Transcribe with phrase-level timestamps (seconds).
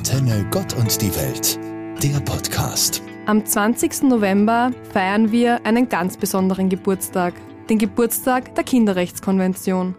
[0.00, 1.58] Antenne Gott und die Welt,
[2.02, 3.02] der Podcast.
[3.26, 4.04] Am 20.
[4.04, 7.34] November feiern wir einen ganz besonderen Geburtstag,
[7.68, 9.94] den Geburtstag der Kinderrechtskonvention.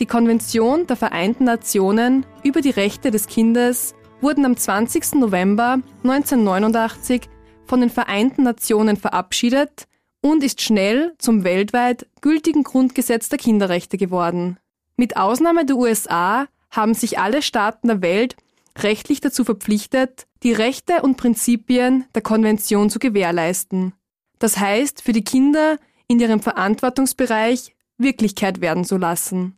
[0.00, 5.14] Die Konvention der Vereinten Nationen über die Rechte des Kindes wurden am 20.
[5.14, 7.28] November 1989
[7.64, 9.84] von den Vereinten Nationen verabschiedet
[10.20, 14.58] und ist schnell zum weltweit gültigen Grundgesetz der Kinderrechte geworden.
[14.96, 18.34] Mit Ausnahme der USA haben sich alle Staaten der Welt
[18.78, 23.94] rechtlich dazu verpflichtet, die Rechte und Prinzipien der Konvention zu gewährleisten.
[24.38, 25.78] Das heißt, für die Kinder
[26.08, 29.56] in ihrem Verantwortungsbereich Wirklichkeit werden zu lassen.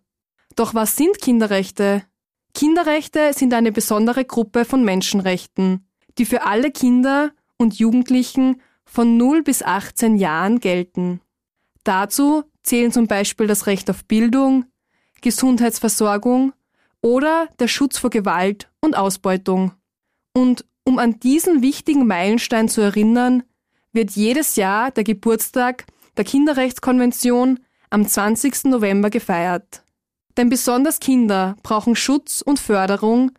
[0.55, 2.02] Doch was sind Kinderrechte?
[2.55, 5.87] Kinderrechte sind eine besondere Gruppe von Menschenrechten,
[6.19, 11.20] die für alle Kinder und Jugendlichen von 0 bis 18 Jahren gelten.
[11.84, 14.67] Dazu zählen zum Beispiel das Recht auf Bildung,
[15.20, 16.53] Gesundheitsversorgung
[17.03, 19.73] oder der Schutz vor Gewalt und Ausbeutung.
[20.33, 23.43] Und um an diesen wichtigen Meilenstein zu erinnern,
[23.93, 25.84] wird jedes Jahr der Geburtstag
[26.17, 28.65] der Kinderrechtskonvention am 20.
[28.65, 29.83] November gefeiert.
[30.37, 33.33] Denn besonders Kinder brauchen Schutz und Förderung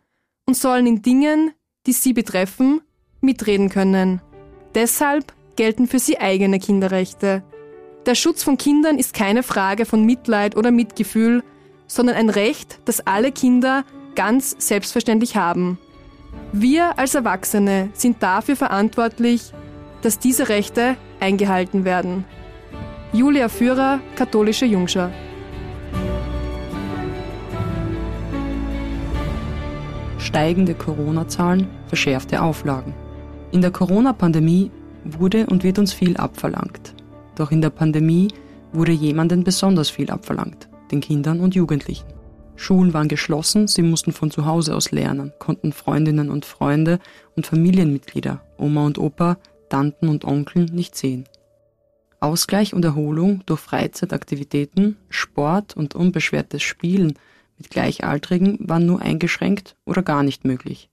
[0.46, 1.52] und sollen in Dingen,
[1.86, 2.80] die sie betreffen,
[3.20, 4.20] mitreden können.
[4.74, 7.42] Deshalb gelten für sie eigene Kinderrechte.
[8.06, 11.42] Der Schutz von Kindern ist keine Frage von Mitleid oder Mitgefühl,
[11.86, 13.84] sondern ein Recht, das alle Kinder
[14.18, 15.78] ganz selbstverständlich haben.
[16.52, 19.52] Wir als Erwachsene sind dafür verantwortlich,
[20.02, 22.24] dass diese Rechte eingehalten werden.
[23.12, 25.12] Julia Führer, katholische Jungschar.
[30.18, 32.94] Steigende Corona-Zahlen, verschärfte Auflagen.
[33.52, 34.72] In der Corona-Pandemie
[35.04, 36.92] wurde und wird uns viel abverlangt.
[37.36, 38.26] Doch in der Pandemie
[38.72, 42.17] wurde jemandem besonders viel abverlangt, den Kindern und Jugendlichen.
[42.58, 46.98] Schulen waren geschlossen, sie mussten von zu Hause aus lernen, konnten Freundinnen und Freunde
[47.36, 51.24] und Familienmitglieder, Oma und Opa, Tanten und Onkeln nicht sehen.
[52.20, 57.14] Ausgleich und Erholung durch Freizeitaktivitäten, Sport und unbeschwertes Spielen
[57.58, 60.90] mit Gleichaltrigen waren nur eingeschränkt oder gar nicht möglich.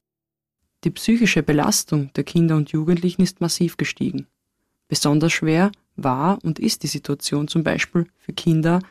[0.83, 4.27] Die psychische Belastung der Kinder und Jugendlichen ist massiv gestiegen.
[4.87, 8.81] Besonders schwer war und ist die Situation zum Beispiel für Kinder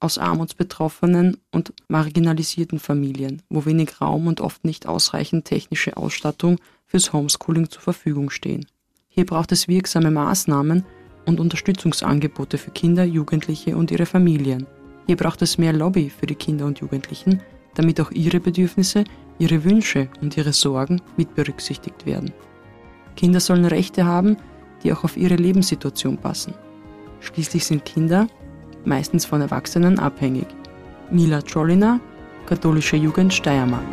[0.00, 7.12] aus armutsbetroffenen und marginalisierten Familien, wo wenig Raum und oft nicht ausreichend technische Ausstattung fürs
[7.12, 8.66] Homeschooling zur Verfügung stehen.
[9.08, 10.84] Hier braucht es wirksame Maßnahmen
[11.26, 14.66] und Unterstützungsangebote für Kinder, Jugendliche und ihre Familien.
[15.06, 17.42] Hier braucht es mehr Lobby für die Kinder und Jugendlichen,
[17.74, 19.04] damit auch ihre Bedürfnisse,
[19.38, 22.32] ihre Wünsche und ihre Sorgen mit berücksichtigt werden.
[23.16, 24.36] Kinder sollen Rechte haben,
[24.82, 26.54] die auch auf ihre Lebenssituation passen.
[27.20, 28.28] Schließlich sind Kinder
[28.88, 30.46] meistens von Erwachsenen abhängig.
[31.10, 32.00] Mila Trolliner,
[32.46, 33.84] Katholische Jugend Steiermark.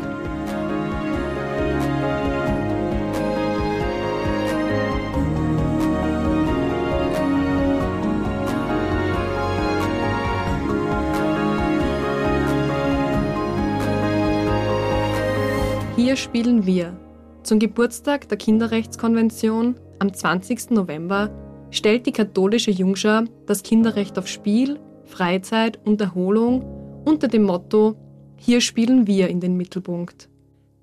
[15.96, 16.98] Hier spielen wir.
[17.44, 20.72] Zum Geburtstag der Kinderrechtskonvention am 20.
[20.72, 21.30] November
[21.72, 27.96] stellt die katholische Jungschar das Kinderrecht auf Spiel, Freizeit und Erholung unter dem Motto
[28.38, 30.30] Hier spielen wir in den Mittelpunkt.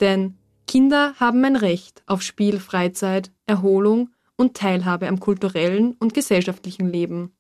[0.01, 0.35] Denn
[0.67, 7.33] Kinder haben ein Recht auf Spiel, Freizeit, Erholung und Teilhabe am kulturellen und gesellschaftlichen Leben.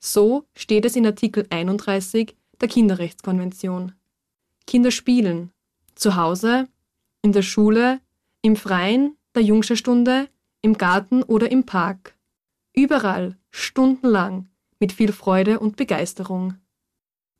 [0.00, 3.92] So steht es in Artikel 31 der Kinderrechtskonvention.
[4.66, 5.52] Kinder spielen
[5.94, 6.68] zu Hause,
[7.22, 8.00] in der Schule,
[8.40, 10.28] im Freien, der Jungscharstunde,
[10.60, 12.16] im Garten oder im Park.
[12.74, 14.48] Überall, stundenlang,
[14.82, 16.54] mit viel Freude und Begeisterung.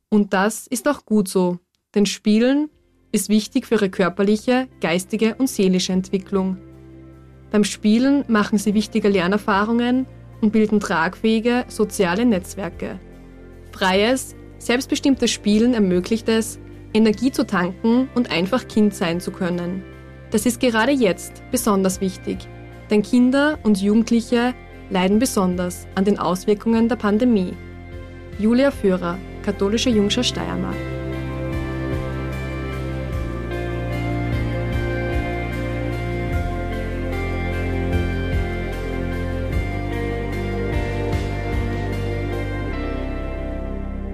[0.07, 1.59] Und das ist auch gut so,
[1.93, 2.69] denn Spielen
[3.11, 6.57] ist wichtig für ihre körperliche, geistige und seelische Entwicklung.
[7.51, 10.05] Beim Spielen machen sie wichtige Lernerfahrungen
[10.39, 12.97] und bilden tragfähige soziale Netzwerke.
[13.73, 16.59] Freies, selbstbestimmtes Spielen ermöglicht es,
[16.93, 19.83] Energie zu tanken und einfach Kind sein zu können.
[20.31, 22.37] Das ist gerade jetzt besonders wichtig,
[22.89, 24.55] denn Kinder und Jugendliche
[24.89, 27.53] leiden besonders an den Auswirkungen der Pandemie.
[28.39, 30.75] Julia Führer, katholische Jungscher Steiermark.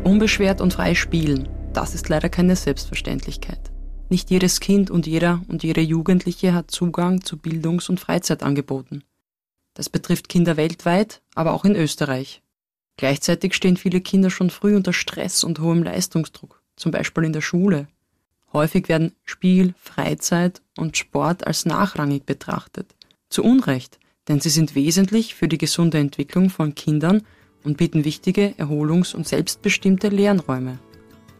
[0.04, 3.72] Unbeschwert und frei spielen, das ist leider keine Selbstverständlichkeit.
[4.10, 9.04] Nicht jedes Kind und jeder und jede Jugendliche hat Zugang zu Bildungs- und Freizeitangeboten.
[9.80, 12.42] Das betrifft Kinder weltweit, aber auch in Österreich.
[12.98, 17.40] Gleichzeitig stehen viele Kinder schon früh unter Stress und hohem Leistungsdruck, zum Beispiel in der
[17.40, 17.88] Schule.
[18.52, 22.94] Häufig werden Spiel, Freizeit und Sport als nachrangig betrachtet.
[23.30, 27.22] Zu Unrecht, denn sie sind wesentlich für die gesunde Entwicklung von Kindern
[27.64, 30.80] und bieten wichtige Erholungs- und selbstbestimmte Lernräume.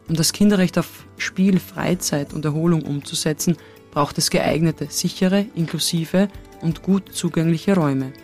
[0.08, 3.58] Um das Kinderrecht auf Spiel, Freizeit und Erholung umzusetzen,
[3.90, 6.28] braucht es geeignete, sichere, inklusive
[6.62, 8.14] und gut zugängliche Räume.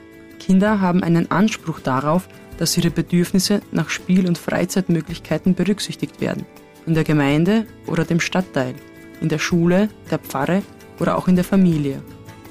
[0.46, 6.46] Kinder haben einen Anspruch darauf, dass ihre Bedürfnisse nach Spiel- und Freizeitmöglichkeiten berücksichtigt werden.
[6.86, 8.76] In der Gemeinde oder dem Stadtteil,
[9.20, 10.62] in der Schule, der Pfarre
[11.00, 12.00] oder auch in der Familie.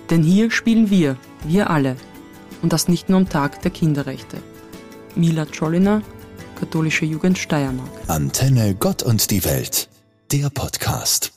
[0.10, 1.16] Denn hier spielen wir,
[1.46, 1.96] wir alle.
[2.62, 4.38] Und das nicht nur am Tag der Kinderrechte.
[5.16, 6.02] Mila Czolina,
[6.60, 7.90] Katholische Jugend Steiermark.
[8.08, 9.88] Antenne Gott und die Welt,
[10.34, 11.35] der Podcast.